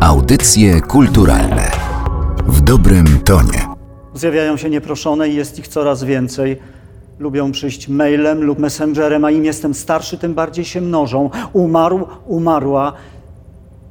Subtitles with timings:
[0.00, 1.70] Audycje kulturalne
[2.46, 3.66] w dobrym tonie.
[4.14, 6.58] Zjawiają się nieproszone i jest ich coraz więcej.
[7.18, 11.30] Lubią przyjść mailem lub messengerem, a im jestem starszy, tym bardziej się mnożą.
[11.52, 12.92] Umarł, umarła.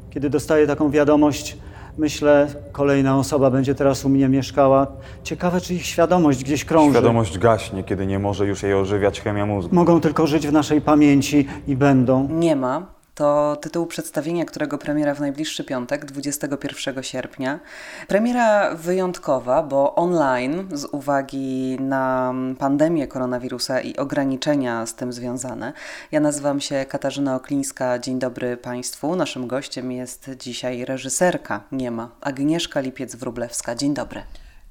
[0.10, 1.58] Kiedy dostaję taką wiadomość,
[1.98, 4.88] myślę, kolejna osoba będzie teraz u mnie mieszkała.
[5.23, 6.91] Ciekawe, czy ich świadomość gdzieś krąży.
[6.91, 9.76] Świadomość gaśnie, kiedy nie może już jej ożywiać chemia mózgu.
[9.76, 12.28] Mogą tylko żyć w naszej pamięci i będą.
[12.30, 12.98] Nie ma.
[13.20, 17.60] To tytuł przedstawienia, którego premiera w najbliższy piątek, 21 sierpnia.
[18.08, 25.74] Premiera wyjątkowa, bo online z uwagi na pandemię koronawirusa i ograniczenia z tym związane.
[26.12, 28.00] Ja nazywam się Katarzyna Oklińska.
[28.00, 29.16] Dzień dobry Państwu.
[29.16, 33.76] Naszym gościem jest dzisiaj reżyserka, nie ma, Agnieszka Lipiec-Wróblewska.
[33.76, 34.22] Dzień dobry.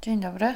[0.02, 0.54] Dzień dobry.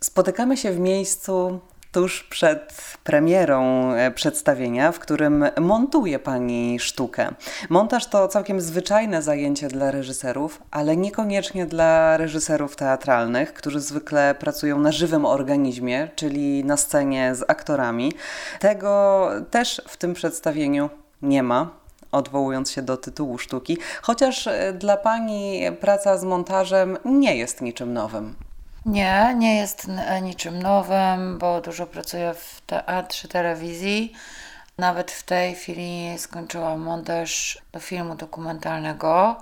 [0.00, 1.60] Spotykamy się w miejscu
[1.94, 7.28] tuż przed premierą e, przedstawienia, w którym montuje Pani sztukę.
[7.68, 14.78] Montaż to całkiem zwyczajne zajęcie dla reżyserów, ale niekoniecznie dla reżyserów teatralnych, którzy zwykle pracują
[14.78, 18.12] na żywym organizmie, czyli na scenie z aktorami.
[18.60, 20.90] Tego też w tym przedstawieniu
[21.22, 21.70] nie ma
[22.12, 27.92] odwołując się do tytułu sztuki, chociaż e, dla Pani praca z montażem nie jest niczym
[27.92, 28.34] nowym.
[28.86, 29.90] Nie, nie jest
[30.22, 34.12] niczym nowym, bo dużo pracuję w teatrze, telewizji.
[34.78, 39.36] Nawet w tej chwili skończyłam montaż do filmu dokumentalnego.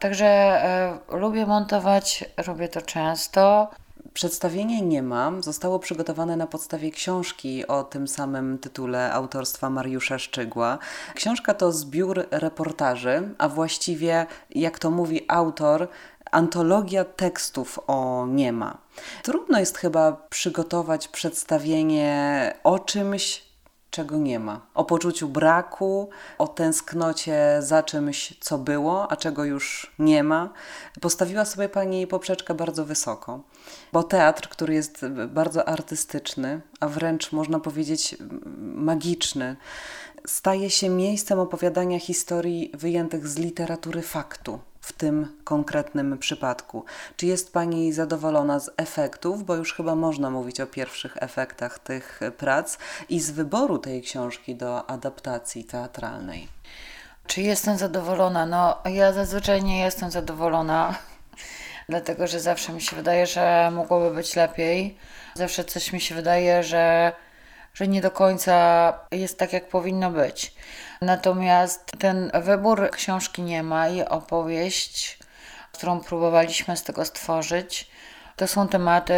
[0.00, 3.68] Także e, lubię montować, robię to często.
[4.12, 10.78] Przedstawienie Nie ma zostało przygotowane na podstawie książki o tym samym tytule autorstwa Mariusza Szczygła.
[11.14, 15.88] Książka to zbiór reportaży, a właściwie, jak to mówi autor,
[16.30, 18.78] antologia tekstów o nie ma.
[19.22, 23.48] Trudno jest chyba przygotować przedstawienie o czymś,
[23.90, 24.66] czego nie ma.
[24.74, 30.52] O poczuciu braku, o tęsknocie za czymś, co było, a czego już nie ma.
[31.00, 33.40] Postawiła sobie Pani poprzeczkę bardzo wysoko,
[33.92, 38.16] bo teatr, który jest bardzo artystyczny, a wręcz można powiedzieć
[38.60, 39.56] magiczny,
[40.26, 44.58] staje się miejscem opowiadania historii wyjętych z literatury faktu
[44.88, 46.84] w tym konkretnym przypadku.
[47.16, 52.20] Czy jest Pani zadowolona z efektów, bo już chyba można mówić o pierwszych efektach tych
[52.38, 52.78] prac
[53.08, 56.48] i z wyboru tej książki do adaptacji teatralnej?
[57.26, 58.46] Czy jestem zadowolona?
[58.46, 60.94] No, ja zazwyczaj nie jestem zadowolona,
[61.88, 64.98] dlatego że zawsze mi się wydaje, że mogłoby być lepiej.
[65.34, 67.12] Zawsze coś mi się wydaje, że,
[67.74, 70.54] że nie do końca jest tak, jak powinno być.
[71.00, 75.18] Natomiast ten wybór książki nie ma i opowieść,
[75.72, 77.90] którą próbowaliśmy z tego stworzyć,
[78.36, 79.14] to są tematy,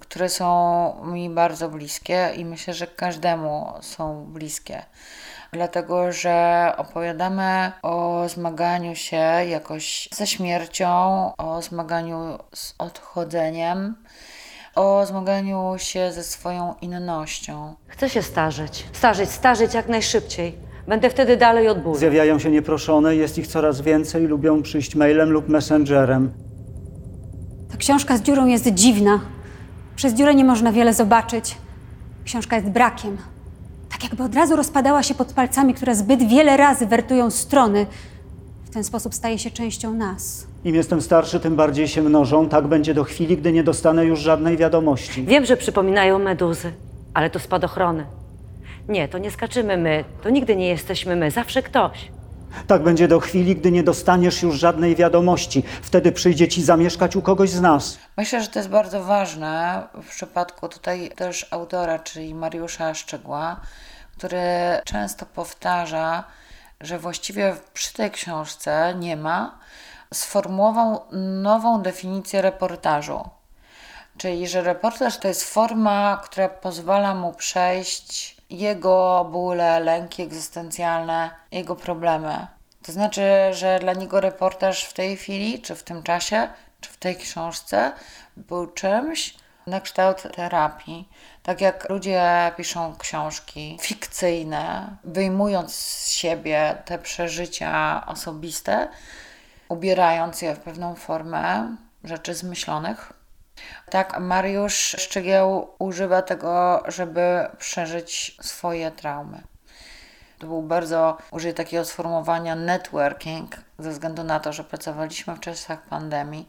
[0.00, 4.82] które są mi bardzo bliskie i myślę, że każdemu są bliskie.
[5.52, 9.16] Dlatego, że opowiadamy o zmaganiu się
[9.48, 14.04] jakoś ze śmiercią, o zmaganiu z odchodzeniem,
[14.74, 17.74] o zmaganiu się ze swoją innością.
[17.88, 20.73] Chcę się starzeć, starzeć, starzeć jak najszybciej.
[20.88, 21.96] Będę wtedy dalej od bólu.
[21.98, 26.30] Zjawiają się nieproszone, jest ich coraz więcej, lubią przyjść mailem lub messengerem.
[27.70, 29.20] Ta książka z dziurą jest dziwna.
[29.96, 31.56] Przez dziurę nie można wiele zobaczyć.
[32.24, 33.16] Książka jest brakiem.
[33.90, 37.86] Tak jakby od razu rozpadała się pod palcami, które zbyt wiele razy wertują strony.
[38.64, 40.46] W ten sposób staje się częścią nas.
[40.64, 42.48] Im jestem starszy, tym bardziej się mnożą.
[42.48, 45.24] Tak będzie do chwili, gdy nie dostanę już żadnej wiadomości.
[45.24, 46.72] Wiem, że przypominają meduzy,
[47.14, 48.04] ale to spadochrony.
[48.88, 52.10] Nie, to nie skaczymy my, to nigdy nie jesteśmy my, zawsze ktoś.
[52.66, 55.62] Tak będzie do chwili, gdy nie dostaniesz już żadnej wiadomości.
[55.82, 57.98] Wtedy przyjdzie ci zamieszkać u kogoś z nas.
[58.16, 63.60] Myślę, że to jest bardzo ważne w przypadku tutaj też autora, czyli Mariusza Szczegła,
[64.18, 64.42] który
[64.84, 66.24] często powtarza,
[66.80, 69.58] że właściwie przy tej książce nie ma,
[70.14, 71.00] sformułował
[71.42, 73.28] nową definicję reportażu.
[74.16, 81.76] Czyli, że reportaż to jest forma, która pozwala mu przejść jego bóle, lęki egzystencjalne, jego
[81.76, 82.46] problemy.
[82.82, 83.22] To znaczy,
[83.52, 86.48] że dla niego reportaż w tej chwili, czy w tym czasie,
[86.80, 87.92] czy w tej książce
[88.36, 89.34] był czymś
[89.66, 91.08] na kształt terapii.
[91.42, 98.88] Tak jak ludzie piszą książki fikcyjne, wyjmując z siebie te przeżycia osobiste,
[99.68, 103.12] ubierając je w pewną formę rzeczy zmyślonych,
[103.90, 109.42] tak, Mariusz Szczygieł używa tego, żeby przeżyć swoje traumy.
[110.38, 115.82] To był bardzo, użyję takiego sformułowania networking, ze względu na to, że pracowaliśmy w czasach
[115.82, 116.48] pandemii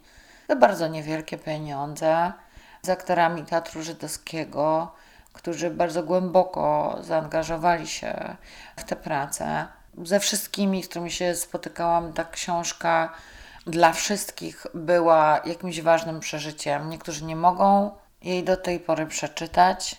[0.50, 2.34] za bardzo niewielkie pieniądze
[2.82, 4.92] z aktorami Teatru Żydowskiego,
[5.34, 8.36] którzy bardzo głęboko zaangażowali się
[8.78, 9.68] w tę pracę.
[10.04, 13.14] ze wszystkimi, z którymi się spotykałam, ta książka
[13.66, 16.90] dla wszystkich była jakimś ważnym przeżyciem.
[16.90, 17.92] Niektórzy nie mogą
[18.22, 19.96] jej do tej pory przeczytać.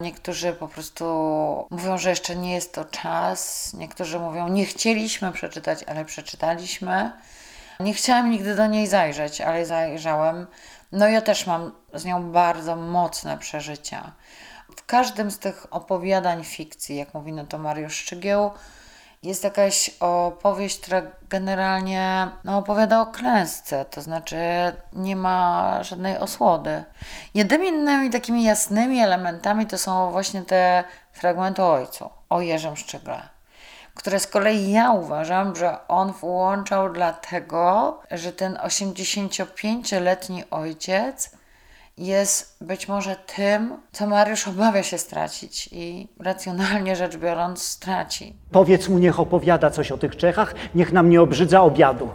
[0.00, 1.04] Niektórzy po prostu
[1.70, 3.72] mówią, że jeszcze nie jest to czas.
[3.74, 7.12] Niektórzy mówią, nie chcieliśmy przeczytać, ale przeczytaliśmy.
[7.80, 10.46] Nie chciałam nigdy do niej zajrzeć, ale zajrzałem.
[10.92, 14.12] No ja też mam z nią bardzo mocne przeżycia.
[14.76, 18.50] W każdym z tych opowiadań fikcji, jak mówi no to Mariusz Szczygieł,
[19.22, 24.36] jest jakaś opowieść, która generalnie no, opowiada o klęsce, to znaczy
[24.92, 26.84] nie ma żadnej osłody.
[27.34, 33.22] Jedynymi takimi jasnymi elementami to są właśnie te fragmenty o ojcu, o Jerzym Szczygle,
[33.94, 41.39] które z kolei ja uważam, że on włączał dlatego, że ten 85-letni ojciec
[42.00, 48.34] jest być może tym, co Mariusz obawia się stracić i racjonalnie rzecz biorąc straci.
[48.50, 52.08] Powiedz mu, niech opowiada coś o tych Czechach, niech nam nie obrzydza obiadu.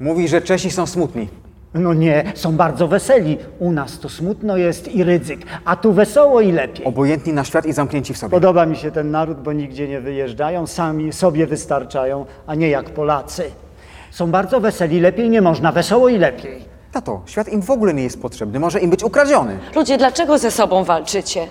[0.00, 1.28] Mówi, że Czesi są smutni.
[1.74, 3.38] No nie, są bardzo weseli.
[3.58, 6.86] U nas to smutno jest i rydzyk, a tu wesoło i lepiej.
[6.86, 8.30] Obojętni na świat i zamknięci w sobie.
[8.30, 12.90] Podoba mi się ten naród, bo nigdzie nie wyjeżdżają, sami sobie wystarczają, a nie jak
[12.90, 13.50] Polacy.
[14.10, 16.77] Są bardzo weseli, lepiej nie można, wesoło i lepiej.
[16.92, 19.58] Tato, świat im w ogóle nie jest potrzebny, może im być ukradziony.
[19.74, 21.48] Ludzie, dlaczego ze sobą walczycie?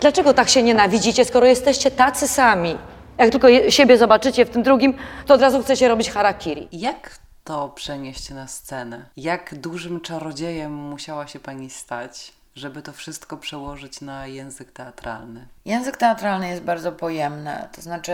[0.00, 2.78] Dlaczego tak się nienawidzicie, skoro jesteście tacy sami?
[3.18, 4.94] Jak tylko je, siebie zobaczycie w tym drugim,
[5.26, 6.68] to od razu chcecie robić harakiri.
[6.72, 9.04] Jak to przenieść na scenę?
[9.16, 15.46] Jak dużym czarodziejem musiała się pani stać, żeby to wszystko przełożyć na język teatralny?
[15.64, 18.12] Język teatralny jest bardzo pojemny, to znaczy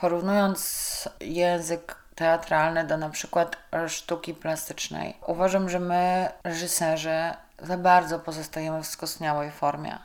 [0.00, 3.56] porównując język teatralny do na przykład
[3.88, 5.16] sztuki plastycznej.
[5.26, 9.98] Uważam, że my, reżyserzy, za bardzo pozostajemy w skostniałej formie.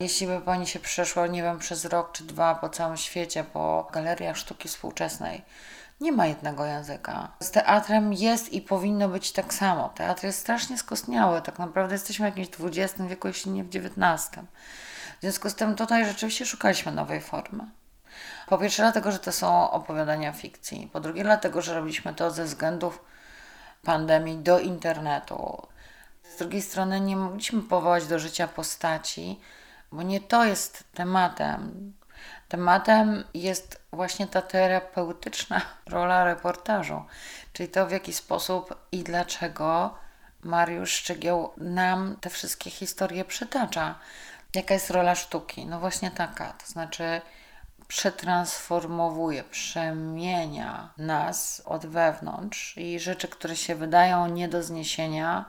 [0.00, 3.88] Jeśli by pani się przeszła, nie wiem, przez rok czy dwa po całym świecie, po
[3.92, 5.42] galeriach sztuki współczesnej,
[6.00, 7.28] nie ma jednego języka.
[7.40, 9.88] Z teatrem jest i powinno być tak samo.
[9.88, 11.42] Teatr jest strasznie skostniały.
[11.42, 14.30] Tak naprawdę jesteśmy w jakimś XX wieku, jeśli nie w XIX.
[15.18, 17.64] W związku z tym tutaj rzeczywiście szukaliśmy nowej formy.
[18.46, 20.90] Po pierwsze dlatego, że to są opowiadania fikcji.
[20.92, 23.04] Po drugie dlatego, że robiliśmy to ze względów
[23.82, 25.66] pandemii do internetu.
[26.34, 29.40] Z drugiej strony nie mogliśmy powołać do życia postaci,
[29.92, 31.92] bo nie to jest tematem.
[32.48, 37.04] Tematem jest właśnie ta terapeutyczna rola reportażu,
[37.52, 39.94] czyli to w jaki sposób i dlaczego
[40.42, 43.94] Mariusz Szczygieł nam te wszystkie historie przytacza.
[44.54, 45.66] Jaka jest rola sztuki?
[45.66, 47.20] No właśnie taka, to znaczy
[47.88, 55.44] przetransformowuje, przemienia nas od wewnątrz i rzeczy, które się wydają nie do zniesienia,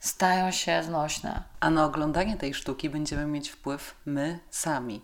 [0.00, 1.42] stają się znośne.
[1.60, 5.02] A na oglądanie tej sztuki będziemy mieć wpływ my sami.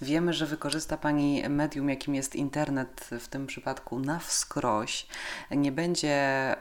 [0.00, 5.06] Wiemy, że wykorzysta Pani medium, jakim jest internet, w tym przypadku na wskroś.
[5.50, 6.16] Nie będzie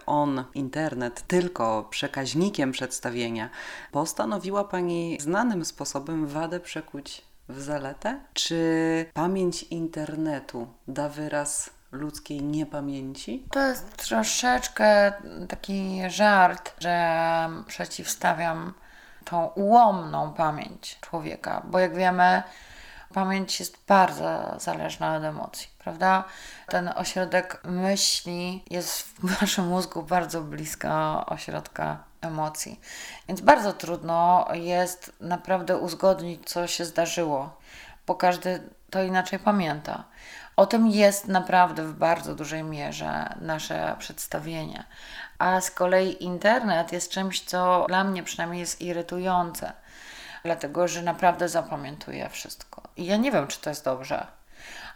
[0.06, 3.50] on, internet, tylko przekaźnikiem przedstawienia.
[3.92, 8.20] Postanowiła Pani znanym sposobem wadę przekuć w zaletę?
[8.34, 13.48] Czy pamięć internetu da wyraz ludzkiej niepamięci?
[13.52, 15.14] To jest troszeczkę
[15.50, 17.20] taki żart, że
[17.68, 18.74] przeciwstawiam
[19.26, 22.44] tą ułomną pamięć człowieka, bo jak wiemy,
[23.14, 26.24] pamięć jest bardzo zależna od emocji, prawda?
[26.68, 32.80] Ten ośrodek myśli jest w naszym mózgu bardzo blisko ośrodka emocji.
[33.28, 37.58] Więc bardzo trudno jest naprawdę uzgodnić, co się zdarzyło,
[38.08, 40.04] bo każdy to inaczej pamięta.
[40.56, 44.84] O tym jest naprawdę w bardzo dużej mierze nasze przedstawienie.
[45.40, 49.74] A z kolei internet jest czymś, co dla mnie przynajmniej jest irytujące,
[50.44, 52.82] dlatego że naprawdę zapamiętuję wszystko.
[52.98, 54.28] I ja nie wiem, czy to jest dobrze.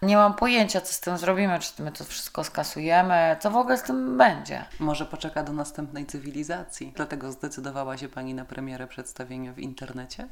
[0.02, 3.78] Nie mam pojęcia, co z tym zrobimy, czy my to wszystko skasujemy, co w ogóle
[3.78, 4.66] z tym będzie.
[4.80, 6.94] Może poczeka do następnej cywilizacji.
[6.96, 10.28] Dlatego zdecydowała się Pani na premierę przedstawienia w internecie?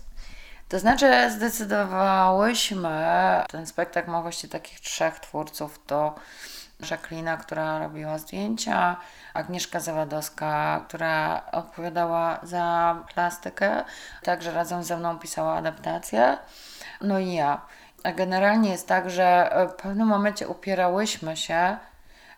[0.69, 3.05] To znaczy, zdecydowałyśmy,
[3.50, 6.15] ten spektakl ma właściwie takich trzech twórców, to
[6.91, 8.98] Jacqueline, która robiła zdjęcia,
[9.34, 13.84] Agnieszka Zawadowska, która odpowiadała za plastykę,
[14.24, 16.38] także razem ze mną pisała adaptację,
[17.01, 17.62] no i ja.
[18.13, 21.77] Generalnie jest tak, że w pewnym momencie upierałyśmy się,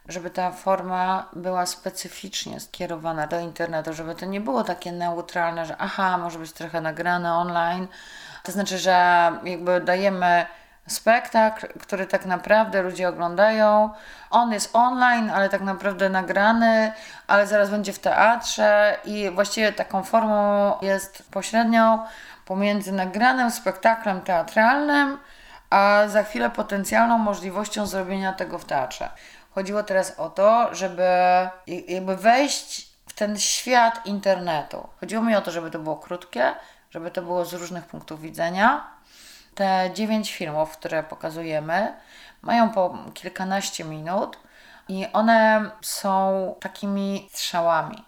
[0.08, 5.76] żeby ta forma była specyficznie skierowana do internetu, żeby to nie było takie neutralne, że
[5.80, 7.88] aha, może być trochę nagrane online.
[8.44, 10.46] To znaczy, że jakby dajemy
[10.88, 13.90] spektakl, który tak naprawdę ludzie oglądają.
[14.30, 16.92] On jest online, ale tak naprawdę nagrany,
[17.28, 22.06] ale zaraz będzie w teatrze i właściwie taką formą jest pośrednią
[22.46, 25.18] pomiędzy nagranym spektaklem teatralnym
[25.70, 29.10] a za chwilę potencjalną możliwością zrobienia tego w teatrze.
[29.52, 31.08] Chodziło teraz o to, żeby
[31.88, 34.88] jakby wejść w ten świat internetu.
[35.00, 36.54] Chodziło mi o to, żeby to było krótkie,
[36.92, 38.88] żeby to było z różnych punktów widzenia.
[39.56, 41.94] Te dziewięć filmów, które pokazujemy,
[42.42, 44.38] mają po kilkanaście minut
[44.88, 48.04] i one są takimi strzałami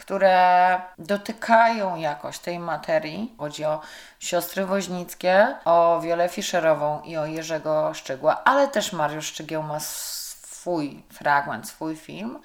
[0.00, 3.34] które dotykają jakoś tej materii.
[3.38, 3.80] Chodzi o
[4.18, 11.02] siostry Woźnickie, o Wiolę Fischerową i o Jerzego Szczygła, ale też Mariusz Szczygieł ma swój
[11.12, 12.38] fragment, swój film.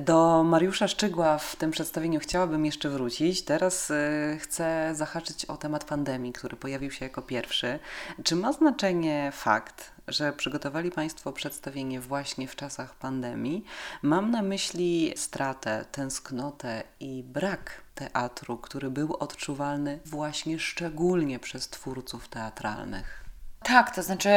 [0.00, 3.42] Do Mariusza Szczygła w tym przedstawieniu chciałabym jeszcze wrócić.
[3.42, 7.78] Teraz y, chcę zahaczyć o temat pandemii, który pojawił się jako pierwszy.
[8.24, 13.64] Czy ma znaczenie fakt, że przygotowali Państwo przedstawienie właśnie w czasach pandemii?
[14.02, 22.28] Mam na myśli stratę, tęsknotę i brak teatru, który był odczuwalny właśnie szczególnie przez twórców
[22.28, 23.23] teatralnych.
[23.64, 24.30] Tak, to znaczy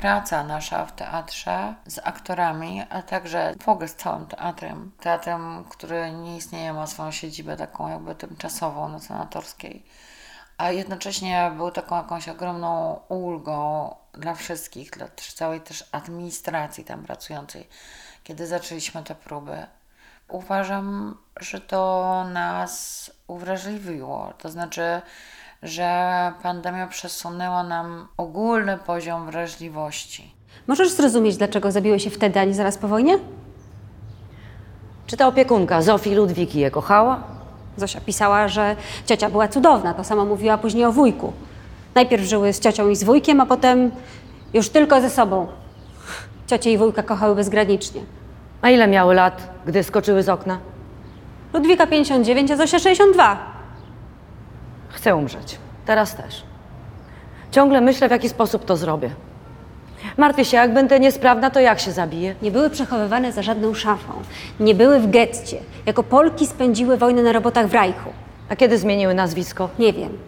[0.00, 4.92] praca nasza w teatrze z aktorami, a także w ogóle z całym teatrem.
[5.00, 9.84] Teatrem, który nie istnieje, ma swoją siedzibę taką jakby tymczasową na senatorskiej,
[10.58, 17.68] a jednocześnie był taką jakąś ogromną ulgą dla wszystkich, dla całej też administracji tam pracującej,
[18.24, 19.66] kiedy zaczęliśmy te próby.
[20.28, 24.32] Uważam, że to nas uwrażliwiło.
[24.38, 25.02] To znaczy,
[25.62, 30.34] że pandemia przesunęła nam ogólny poziom wrażliwości.
[30.66, 33.18] Możesz zrozumieć, dlaczego zabiły się wtedy, a nie zaraz po wojnie?
[35.06, 37.22] Czy ta opiekunka Zofii Ludwiki je kochała?
[37.76, 38.76] Zosia pisała, że
[39.06, 39.94] ciocia była cudowna.
[39.94, 41.32] To samo mówiła później o wujku.
[41.94, 43.90] Najpierw żyły z ciocią i z wujkiem, a potem
[44.54, 45.46] już tylko ze sobą.
[46.46, 48.00] Ciocie i wujka kochały bezgranicznie.
[48.62, 50.58] A ile miały lat, gdy skoczyły z okna?
[51.52, 53.59] Ludwika 59, a Zosia 62.
[54.90, 55.58] Chcę umrzeć.
[55.86, 56.42] Teraz też.
[57.50, 59.10] Ciągle myślę, w jaki sposób to zrobię.
[60.16, 62.34] Martwię się, jak będę niesprawna, to jak się zabiję?
[62.42, 64.12] Nie były przechowywane za żadną szafą.
[64.60, 65.60] Nie były w getcie.
[65.86, 68.12] Jako Polki spędziły wojnę na robotach w Rajchu.
[68.48, 69.68] A kiedy zmieniły nazwisko?
[69.78, 70.18] Nie wiem.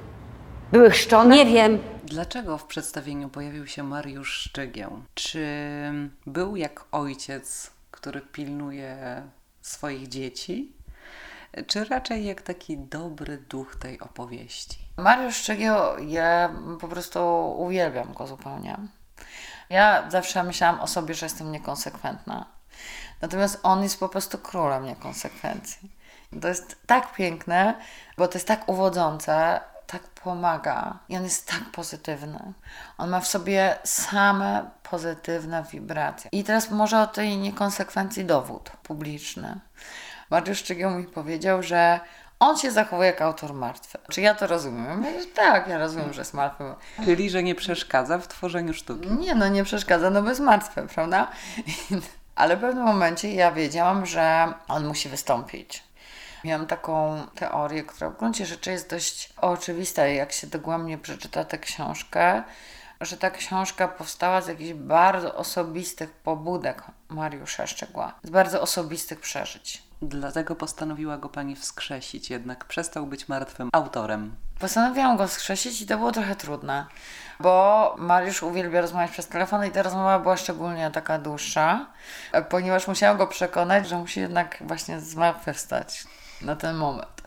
[0.72, 1.36] Były chrzczone?
[1.36, 1.78] Nie wiem.
[2.04, 4.90] Dlaczego w przedstawieniu pojawił się Mariusz Szczygieł?
[5.14, 5.46] Czy
[6.26, 9.22] był jak ojciec, który pilnuje
[9.60, 10.72] swoich dzieci?
[11.66, 14.78] Czy raczej jak taki dobry duch tej opowieści?
[14.96, 18.76] Mariusz Szczygieł, ja po prostu uwielbiam go zupełnie.
[19.70, 22.46] Ja zawsze myślałam o sobie, że jestem niekonsekwentna.
[23.20, 25.92] Natomiast on jest po prostu królem niekonsekwencji.
[26.40, 27.74] To jest tak piękne,
[28.18, 32.52] bo to jest tak uwodzące, tak pomaga i on jest tak pozytywny.
[32.98, 36.30] On ma w sobie same pozytywne wibracje.
[36.32, 39.60] I teraz może o tej niekonsekwencji dowód publiczny.
[40.32, 42.00] Mariusz Szczygieł mi powiedział, że
[42.40, 43.98] on się zachowuje jak autor martwy.
[44.10, 45.04] Czy ja to rozumiem?
[45.04, 46.64] Ja tak, ja rozumiem, że jest martwy.
[47.04, 49.10] Czyli, że nie przeszkadza w tworzeniu sztuki.
[49.10, 51.30] Nie, no nie przeszkadza, no bo jest martwy, prawda?
[52.34, 55.84] Ale w pewnym momencie ja wiedziałam, że on musi wystąpić.
[56.44, 61.58] Miałam taką teorię, która w gruncie rzeczy jest dość oczywista, jak się dogłębnie przeczyta tę
[61.58, 62.42] książkę,
[63.00, 69.91] że ta książka powstała z jakichś bardzo osobistych pobudek Mariusza Szczegła, z bardzo osobistych przeżyć.
[70.04, 74.36] Dlatego postanowiła go pani wskrzesić, jednak przestał być martwym autorem.
[74.60, 76.86] Postanowiłam go wskrzesić i to było trochę trudne,
[77.40, 81.86] bo Mariusz uwielbia rozmawiać przez telefon i ta rozmowa była szczególnie taka dłuższa,
[82.48, 86.04] ponieważ musiałam go przekonać, że musi jednak właśnie zmartwychwstać
[86.40, 87.22] na ten moment.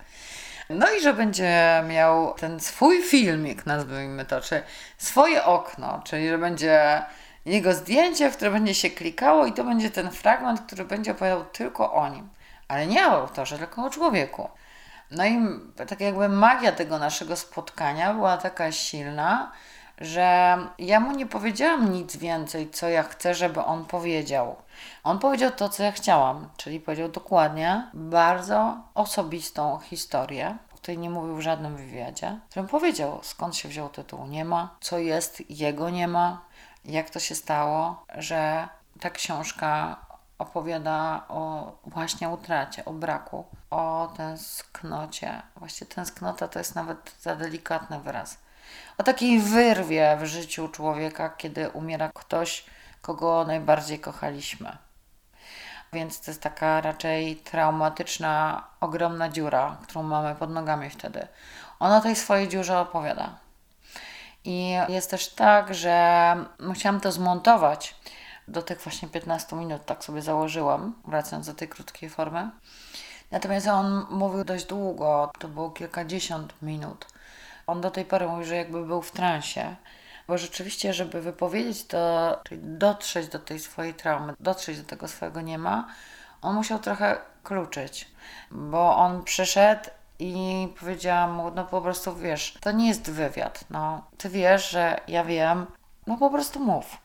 [0.69, 4.63] No i że będzie miał ten swój filmik, nazwijmy to, czy
[4.97, 7.03] swoje okno, czyli że będzie
[7.45, 11.45] jego zdjęcie, w które będzie się klikało i to będzie ten fragment, który będzie opowiadał
[11.45, 12.34] tylko o nim.
[12.67, 14.49] Ale nie o autorze, tylko o człowieku.
[15.11, 15.39] No i
[15.87, 19.51] tak jakby magia tego naszego spotkania była taka silna,
[19.97, 24.55] że ja mu nie powiedziałam nic więcej, co ja chcę, żeby on powiedział.
[25.03, 31.09] On powiedział to, co ja chciałam, czyli powiedział dokładnie bardzo osobistą historię, o której nie
[31.09, 35.89] mówił w żadnym wywiadzie, którym powiedział, skąd się wziął tytuł Nie ma, co jest, jego
[35.89, 36.41] nie ma,
[36.85, 38.67] jak to się stało, że
[38.99, 39.97] ta książka
[40.37, 45.41] opowiada o właśnie utracie, o braku, o tęsknocie.
[45.55, 48.37] Właściwie tęsknota to jest nawet za delikatny wyraz.
[48.97, 52.65] O takiej wyrwie w życiu człowieka, kiedy umiera ktoś,
[53.01, 54.77] kogo najbardziej kochaliśmy.
[55.93, 61.27] Więc to jest taka raczej traumatyczna, ogromna dziura, którą mamy pod nogami wtedy.
[61.79, 63.35] Ona tej swojej dziurze opowiada.
[64.43, 67.95] I jest też tak, że musiałam to zmontować
[68.47, 72.49] do tych właśnie 15 minut, tak sobie założyłam, wracając do tej krótkiej formy.
[73.31, 77.05] Natomiast on mówił dość długo, to było kilkadziesiąt minut.
[77.67, 79.75] On do tej pory mówił, że jakby był w transie,
[80.27, 85.41] Bo rzeczywiście, żeby wypowiedzieć to, czyli dotrzeć do tej swojej traumy, dotrzeć do tego swojego
[85.41, 85.87] nie ma,
[86.41, 88.11] on musiał trochę kluczyć,
[88.51, 94.03] bo on przyszedł i powiedziałam mu, no po prostu wiesz, to nie jest wywiad, no.
[94.17, 95.65] Ty wiesz, że ja wiem,
[96.07, 96.97] no po prostu mów.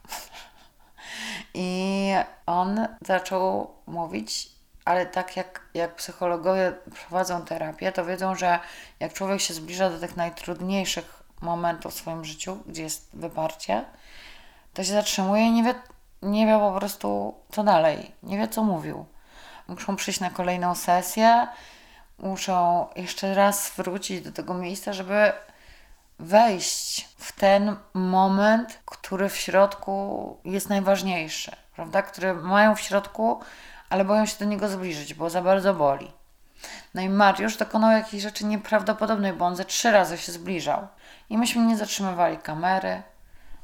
[1.55, 2.13] I
[2.47, 4.49] on zaczął mówić,
[4.85, 8.59] ale tak jak, jak psychologowie prowadzą terapię, to wiedzą, że
[9.01, 13.85] jak człowiek się zbliża do tych najtrudniejszych momentów w swoim życiu, gdzie jest wyparcie,
[14.75, 15.75] to się zatrzymuje i nie wie,
[16.23, 19.07] nie wie po prostu co dalej, nie wie co mówił.
[19.69, 21.49] Muszą przyjść na kolejną sesję,
[22.19, 25.33] muszą jeszcze raz wrócić do tego miejsca, żeby
[26.21, 32.03] wejść w ten moment, który w środku jest najważniejszy, prawda?
[32.03, 33.41] Który mają w środku,
[33.91, 36.13] ale boją się do niego zbliżyć, bo za bardzo boli.
[36.95, 40.87] No i Mariusz dokonał jakiejś rzeczy nieprawdopodobnej, bo on ze trzy razy się zbliżał.
[41.31, 43.03] I myśmy nie zatrzymywali kamery,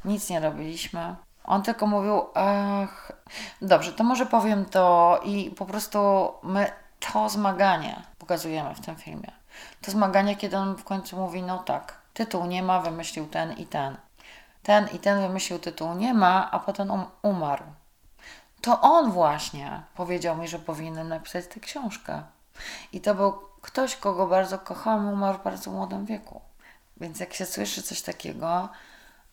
[0.04, 1.16] nic nie robiliśmy.
[1.44, 3.12] On tylko mówił, ach,
[3.62, 9.32] dobrze, to może powiem to i po prostu my to zmaganie pokazujemy w tym filmie.
[9.82, 13.66] To zmaganie, kiedy on w końcu mówi, no tak, tytuł nie ma, wymyślił ten i
[13.66, 13.96] ten.
[14.62, 17.64] Ten i ten wymyślił tytuł nie ma, a potem um, umarł.
[18.60, 22.22] To on właśnie powiedział mi, że powinienem napisać tę książkę.
[22.92, 23.32] I to był
[23.62, 26.40] ktoś, kogo bardzo kocham, umarł w bardzo młodym wieku.
[26.96, 28.68] Więc jak się słyszy coś takiego,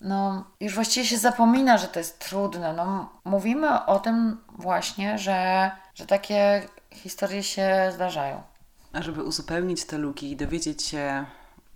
[0.02, 2.74] no już właściwie się zapomina, że to jest trudne.
[2.74, 8.44] No, mówimy o tym właśnie, że, że takie historie się zdarzają.
[8.94, 11.26] A żeby uzupełnić te luki i dowiedzieć się,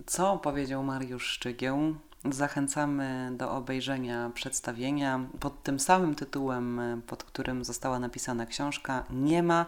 [0.06, 8.00] co powiedział Mariusz Szczygieł, zachęcamy do obejrzenia przedstawienia pod tym samym tytułem, pod którym została
[8.00, 9.04] napisana książka.
[9.10, 9.66] Nie ma.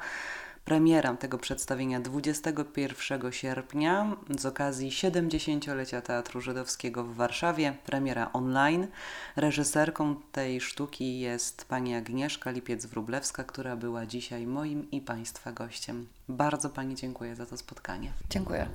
[0.66, 7.74] Premiera tego przedstawienia 21 sierpnia z okazji 70-lecia Teatru Żydowskiego w Warszawie.
[7.86, 8.88] Premiera online.
[9.36, 16.08] Reżyserką tej sztuki jest pani Agnieszka Lipiec-Wrublewska, która była dzisiaj moim i Państwa gościem.
[16.28, 18.12] Bardzo Pani dziękuję za to spotkanie.
[18.30, 18.70] Dziękuję.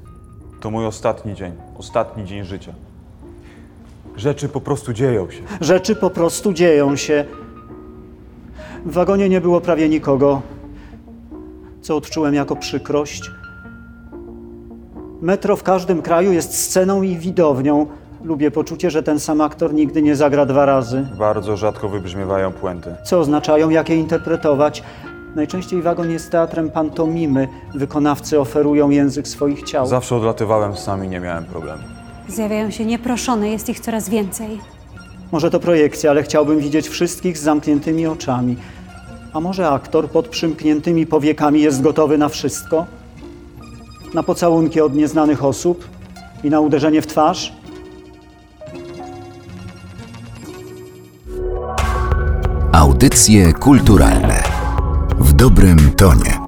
[0.64, 2.72] To mój ostatni dzień, ostatni dzień życia.
[4.16, 5.42] Rzeczy po prostu dzieją się.
[5.60, 7.24] Rzeczy po prostu dzieją się.
[8.84, 10.42] W wagonie nie było prawie nikogo,
[11.82, 13.30] co odczułem jako przykrość.
[15.22, 17.86] Metro w każdym kraju jest sceną i widownią.
[18.22, 21.06] Lubię poczucie, że ten sam aktor nigdy nie zagra dwa razy.
[21.18, 22.94] Bardzo rzadko wybrzmiewają puenty.
[23.04, 24.82] Co oznaczają, jak je interpretować.
[25.34, 27.48] Najczęściej wagon jest teatrem pantomimy.
[27.74, 29.86] Wykonawcy oferują język swoich ciał.
[29.86, 31.82] Zawsze odlatywałem z nami, nie miałem problemu.
[32.28, 34.58] Zjawiają się nieproszone, jest ich coraz więcej.
[35.32, 38.56] Może to projekcja, ale chciałbym widzieć wszystkich z zamkniętymi oczami.
[39.32, 42.86] A może aktor pod przymkniętymi powiekami jest gotowy na wszystko?
[44.14, 45.88] Na pocałunki od nieznanych osób
[46.44, 47.52] i na uderzenie w twarz?
[52.72, 54.33] Audycje kulturalne
[55.36, 56.43] dobrym tonie.